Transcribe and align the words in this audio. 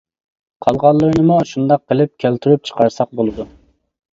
قالغانلىرىنىمۇ 0.65 1.35
شۇنداق 1.49 1.83
قىلىپ 1.91 2.15
كەلتۈرۈپ 2.25 2.67
چىقارساق 2.71 3.15
بولىدۇ. 3.21 3.47